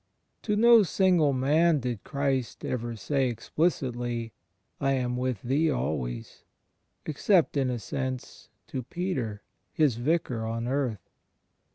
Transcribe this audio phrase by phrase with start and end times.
[0.41, 4.31] To no single man did Christ ever say explicitly
[4.79, 6.43] "I am with thee always,"
[7.05, 11.07] except, in a sense, to Peter, His Vicar on earth.